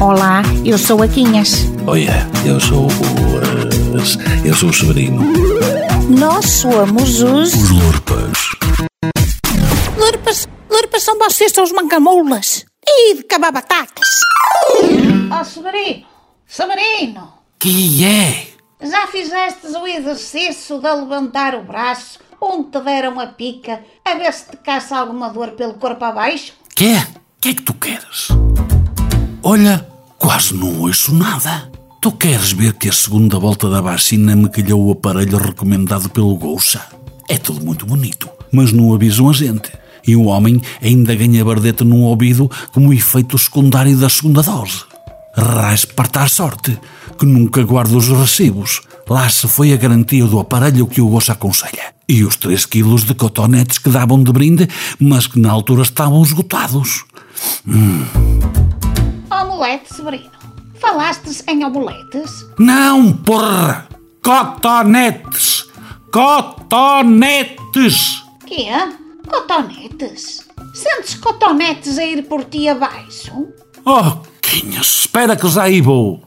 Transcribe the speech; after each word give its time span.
Olá, 0.00 0.42
eu 0.64 0.78
sou 0.78 1.02
a 1.02 1.08
Quinhas. 1.08 1.66
Olha, 1.86 2.26
eu 2.46 2.58
sou 2.60 2.86
o. 2.86 2.90
eh, 2.90 4.48
eu 4.48 4.54
sou 4.54 4.70
o 4.70 4.72
Severino. 4.72 5.20
Nós 6.08 6.44
somos 6.46 7.22
os. 7.22 7.54
Os 7.54 7.70
Lorpas. 7.70 8.38
Lurpas, 9.98 10.48
lurpas 10.70 11.02
são 11.02 11.18
vocês, 11.18 11.52
são 11.52 11.64
os 11.64 11.72
mancamoulas. 11.72 12.64
E 12.86 13.14
de 13.16 13.22
cabar 13.24 13.52
batatas. 13.52 14.08
Ó 15.30 15.44
Severino, 15.44 16.06
Severino, 16.46 17.32
Que 17.58 18.04
é? 18.04 18.46
já 18.82 19.06
fizestes 19.08 19.74
o 19.74 19.86
exercício 19.86 20.80
de 20.80 20.90
levantar 20.90 21.54
o 21.54 21.62
braço 21.62 22.18
onde 22.40 22.70
te 22.70 22.80
deram 22.80 23.20
a 23.20 23.26
pica 23.26 23.80
a 24.04 24.14
ver 24.14 24.32
se 24.32 24.46
te 24.50 24.56
caça 24.56 24.96
alguma 24.96 25.28
dor 25.28 25.50
pelo 25.50 25.74
corpo 25.74 26.02
abaixo? 26.04 26.54
Que 26.74 26.94
é? 26.94 27.06
Que 27.40 27.50
é 27.50 27.54
que 27.54 27.62
tu 27.62 27.74
queres? 27.74 28.28
Olha, 29.42 29.86
quase 30.20 30.54
não 30.54 30.80
ouço 30.80 31.14
nada. 31.14 31.72
Tu 32.00 32.12
queres 32.12 32.52
ver 32.52 32.74
que 32.74 32.88
a 32.88 32.92
segunda 32.92 33.38
volta 33.38 33.68
da 33.68 33.80
vacina 33.80 34.36
me 34.36 34.48
calhou 34.50 34.86
o 34.86 34.92
aparelho 34.92 35.38
recomendado 35.38 36.08
pelo 36.10 36.36
Gouça? 36.36 36.80
É 37.28 37.36
tudo 37.38 37.64
muito 37.64 37.86
bonito, 37.86 38.28
mas 38.52 38.70
não 38.70 38.94
avisam 38.94 39.28
a 39.30 39.32
gente. 39.32 39.72
E 40.06 40.14
o 40.14 40.24
homem 40.24 40.60
ainda 40.82 41.14
ganha 41.14 41.44
bardete 41.44 41.84
num 41.84 42.02
ouvido 42.02 42.50
como 42.72 42.92
efeito 42.92 43.36
secundário 43.38 43.96
da 43.96 44.08
segunda 44.08 44.42
dose. 44.42 44.84
Raspe 45.34 45.94
parta 45.94 46.22
a 46.22 46.28
sorte, 46.28 46.78
que 47.18 47.24
nunca 47.24 47.62
guarda 47.62 47.96
os 47.96 48.08
recibos. 48.08 48.82
Lá 49.08 49.28
se 49.28 49.48
foi 49.48 49.72
a 49.72 49.76
garantia 49.76 50.26
do 50.26 50.38
aparelho 50.38 50.86
que 50.86 51.00
o 51.00 51.08
Gouça 51.08 51.32
aconselha. 51.32 51.94
E 52.08 52.24
os 52.24 52.36
3 52.36 52.66
quilos 52.66 53.04
de 53.04 53.14
cotonetes 53.14 53.78
que 53.78 53.88
davam 53.88 54.22
de 54.22 54.32
brinde, 54.32 54.68
mas 54.98 55.26
que 55.26 55.38
na 55.38 55.50
altura 55.50 55.82
estavam 55.82 56.22
esgotados. 56.22 57.04
Omelete, 59.60 59.94
Severino. 59.94 60.30
Falastes 60.80 61.44
em 61.46 61.62
omeletes? 61.66 62.46
Não, 62.58 63.12
porra! 63.12 63.86
Cotonetes! 64.22 65.68
Cotonetes! 66.10 67.44
Quê? 68.46 68.68
Cotonetes? 69.28 70.48
Sentes 70.72 71.14
cotonetes 71.16 71.98
a 71.98 72.06
ir 72.06 72.26
por 72.26 72.44
ti 72.44 72.68
abaixo? 72.68 73.48
Oh, 73.84 74.22
Quinha, 74.40 74.80
espera 74.80 75.36
que 75.36 75.46
já 75.46 75.64
aí 75.64 75.82
vou. 75.82 76.22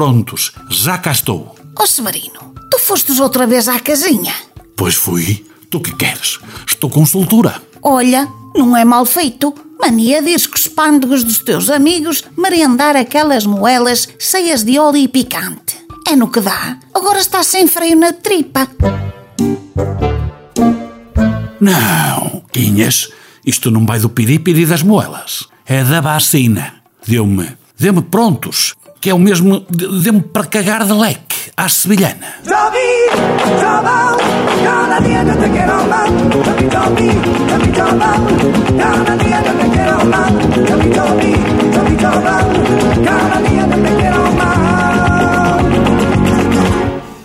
Prontos, 0.00 0.52
já 0.70 0.96
cá 0.96 1.12
estou. 1.12 1.54
Ó 1.78 1.84
Severino, 1.84 2.54
tu 2.70 2.78
fostes 2.78 3.20
outra 3.20 3.46
vez 3.46 3.68
à 3.68 3.78
casinha. 3.78 4.32
Pois 4.74 4.94
fui. 4.94 5.44
Tu 5.68 5.78
que 5.78 5.94
queres? 5.94 6.38
Estou 6.66 6.88
com 6.88 7.04
soltura. 7.04 7.60
Olha, 7.82 8.26
não 8.54 8.74
é 8.74 8.82
mal 8.82 9.04
feito. 9.04 9.54
Mania 9.78 10.22
diz 10.22 10.46
que 10.46 10.56
os 10.56 10.68
pândegos 10.68 11.22
dos 11.22 11.40
teus 11.40 11.68
amigos 11.68 12.24
merendar 12.34 12.96
aquelas 12.96 13.44
moelas 13.44 14.08
cheias 14.18 14.64
de 14.64 14.78
óleo 14.78 14.96
e 14.96 15.06
picante. 15.06 15.76
É 16.08 16.16
no 16.16 16.30
que 16.30 16.40
dá. 16.40 16.78
Agora 16.94 17.18
está 17.18 17.42
sem 17.42 17.66
freio 17.68 17.96
na 17.98 18.14
tripa. 18.14 18.68
Não, 21.60 22.42
Quinhas, 22.50 23.10
isto 23.44 23.70
não 23.70 23.84
vai 23.84 24.00
do 24.00 24.08
piripiri 24.08 24.64
das 24.64 24.82
moelas. 24.82 25.46
É 25.66 25.84
da 25.84 26.00
vacina. 26.00 26.76
Deu-me, 27.06 27.50
deu-me 27.78 28.00
prontos, 28.00 28.74
que 29.00 29.10
é 29.10 29.14
o 29.14 29.18
mesmo 29.18 29.64
demo 29.70 30.22
para 30.22 30.44
cagar 30.44 30.84
de 30.84 30.92
leque, 30.92 31.50
à 31.56 31.68
sevilhana. 31.68 32.34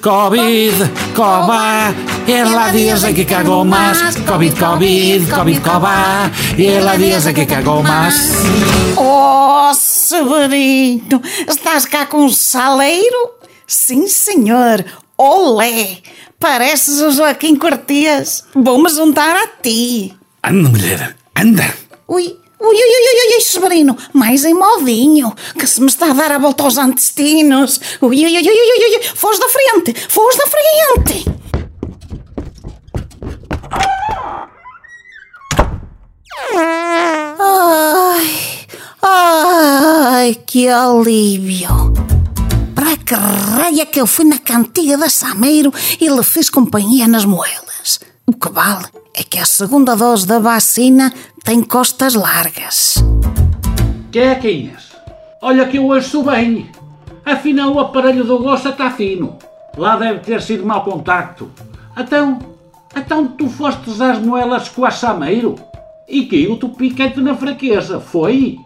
Covid, 0.02 0.92
cova, 1.16 1.94
é 2.28 2.44
lá 2.44 2.70
dias 2.70 3.04
em 3.04 3.14
que 3.14 3.26
cagou 3.26 3.66
mais. 3.66 4.16
Covid, 4.18 4.56
Covid, 4.56 5.26
Covid, 5.32 5.60
cova, 5.62 6.32
é 6.58 6.80
lá 6.80 6.96
dias 6.96 7.26
em 7.26 7.34
que 7.34 7.46
cagou 7.46 7.82
mais. 7.82 8.16
Oh, 8.96 9.74
Severino, 10.06 11.20
estás 11.50 11.84
cá 11.88 12.06
com 12.06 12.26
um 12.26 12.30
saleiro? 12.30 13.32
Sim, 13.66 14.08
senhor. 14.08 14.86
Olé! 15.18 15.98
Pareces 16.40 17.02
o 17.02 17.10
Joaquim 17.10 17.56
Cortês. 17.56 18.44
Vou-me 18.54 18.88
juntar 18.88 19.36
a 19.36 19.48
ti. 19.48 20.14
Anda, 20.44 20.70
mulher, 20.70 21.18
anda. 21.36 21.74
Ui, 22.08 22.24
ui, 22.24 22.36
ui, 22.60 22.76
ui, 22.76 22.76
ui, 22.76 23.36
ui, 23.36 23.42
Severino, 23.42 23.98
mais 24.14 24.46
em 24.46 24.54
modinho, 24.54 25.34
que 25.58 25.66
se 25.66 25.82
me 25.82 25.88
está 25.88 26.12
a 26.12 26.14
dar 26.14 26.34
a 26.34 26.38
volta 26.38 26.62
aos 26.62 26.78
intestinos. 26.78 27.82
Ui, 28.00 28.26
ui, 28.26 28.38
ui, 28.38 28.48
ui, 28.48 28.48
ui, 28.48 28.98
ui, 28.98 29.04
foz 29.16 29.40
da 29.40 29.48
frente, 29.50 29.96
foz 30.08 30.36
da 30.36 30.46
frente. 30.46 31.35
Que 40.56 40.70
alívio. 40.70 41.92
Para 42.74 42.96
que 42.96 43.14
raia 43.14 43.86
que 43.86 44.00
eu 44.00 44.08
fui 44.08 44.24
na 44.24 44.40
cantiga 44.40 44.98
da 44.98 45.10
Sameiro 45.10 45.70
e 46.00 46.08
lhe 46.08 46.24
fiz 46.24 46.50
companhia 46.50 47.10
nas 47.10 47.26
moelas. 47.26 48.00
O 48.26 48.32
que 48.32 48.50
vale 48.50 48.86
é 49.14 49.22
que 49.22 49.38
a 49.38 49.44
segunda 49.44 49.98
dose 49.98 50.26
da 50.26 50.40
vacina 50.40 51.12
tem 51.44 51.62
costas 51.62 52.14
largas. 52.16 52.96
Que 54.14 54.20
é, 54.20 54.36
Quinhas? 54.36 54.94
Olha 55.42 55.68
que 55.68 55.78
eu 55.78 55.88
ouço 55.88 56.24
bem. 56.24 56.72
Afinal, 57.26 57.74
o 57.74 57.80
aparelho 57.82 58.24
do 58.24 58.40
Gosta 58.40 58.70
está 58.70 58.90
fino. 58.90 59.38
Lá 59.78 59.98
deve 59.98 60.20
ter 60.20 60.42
sido 60.42 60.66
mau 60.66 60.86
contacto. 60.86 61.52
Então, 61.98 62.40
então 62.96 63.28
tu 63.28 63.50
fostes 63.50 64.00
às 64.00 64.20
moelas 64.20 64.70
com 64.70 64.86
a 64.86 64.92
Sameiro? 64.92 65.56
E 66.08 66.26
caiu-te 66.28 66.64
o 66.64 66.70
picante 66.70 67.20
na 67.20 67.36
fraqueza, 67.36 68.00
foi? 68.00 68.58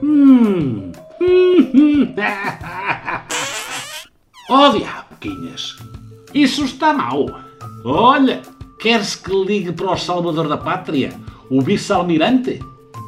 Hum. 0.00 0.91
Oh, 4.48 4.68
diabo, 4.68 5.16
Quinhas. 5.20 5.76
Isso 6.34 6.64
está 6.64 6.92
mal. 6.92 7.40
Olha, 7.84 8.42
queres 8.78 9.14
que 9.14 9.32
ligue 9.32 9.72
para 9.72 9.92
o 9.92 9.96
Salvador 9.96 10.46
da 10.46 10.58
Pátria? 10.58 11.14
O 11.48 11.62
vice-almirante? 11.62 12.60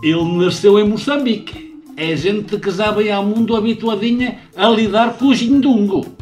Ele 0.02 0.38
nasceu 0.38 0.78
em 0.78 0.88
Moçambique. 0.88 1.74
É 1.96 2.16
gente 2.16 2.58
que 2.58 2.70
já 2.70 2.90
veio 2.92 3.14
ao 3.14 3.24
mundo 3.24 3.56
habituadinha 3.56 4.38
a 4.56 4.68
lidar 4.68 5.14
com 5.14 5.26
o 5.26 5.34
gindungo. 5.34 6.16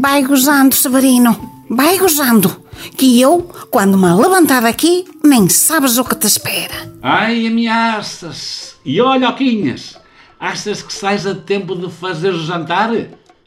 Vai 0.00 0.24
gozando, 0.24 0.74
Severino, 0.74 1.36
vai 1.68 1.98
gozando. 1.98 2.64
Que 2.96 3.20
eu, 3.20 3.42
quando 3.70 3.98
me 3.98 4.12
levantar 4.14 4.62
daqui, 4.62 5.04
nem 5.22 5.48
sabes 5.48 5.98
o 5.98 6.04
que 6.04 6.16
te 6.16 6.26
espera. 6.26 6.90
Ai, 7.02 7.46
ameaças! 7.46 8.76
E 8.84 9.00
olha, 9.00 9.28
Oquinhas, 9.28 9.96
achas 10.38 10.82
que 10.82 10.92
sais 10.92 11.26
a 11.26 11.34
tempo 11.34 11.74
de 11.74 11.90
fazer 11.90 12.32
jantar? 12.34 12.90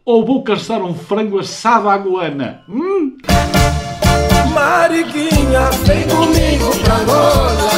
Ou 0.06 0.26
vou 0.26 0.44
caçar 0.44 0.82
um 0.82 0.94
frango 0.94 1.40
assado 1.40 1.90
à 1.90 1.98
goana? 1.98 2.62
Hum? 2.70 3.18
Mariquinha, 4.54 5.70
vem 5.86 6.08
comigo 6.08 6.72
pra 6.84 6.96
Angola. 6.96 7.72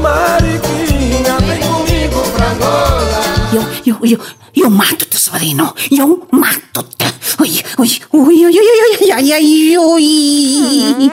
Mariquinha, 0.00 1.38
vem 1.40 1.60
comigo 1.60 2.22
pra 2.32 2.50
Angola. 2.50 3.24
Eu, 3.52 3.94
eu, 3.94 4.10
eu, 4.10 4.20
eu 4.54 4.70
mato-te, 4.70 5.18
Severino, 5.18 5.74
eu 5.90 6.26
mato-te. 6.30 7.06
Ui, 7.40 7.50
ui, 7.78 7.88
ui, 8.12 8.46
ui, 8.46 8.56
ui, 8.56 8.98
ui, 9.00 9.12
ai, 9.12 9.32
ai, 9.32 9.78
ui. 9.78 11.10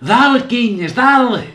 Dá-lhe, 0.00 0.42
Quinhas, 0.42 0.92
dá-lhe! 0.92 1.48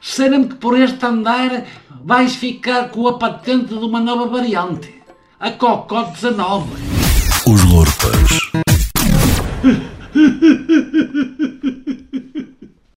Será-me 0.00 0.48
que 0.48 0.54
por 0.54 0.78
este 0.78 1.04
andar 1.04 1.66
vais 2.04 2.34
ficar 2.34 2.88
com 2.90 3.06
a 3.06 3.18
patente 3.18 3.68
de 3.68 3.84
uma 3.84 4.00
nova 4.00 4.26
variante. 4.26 4.94
A 5.38 5.50
Cocó 5.50 6.02
19. 6.04 6.68
Os 7.46 7.64
Lorpas. 7.64 8.40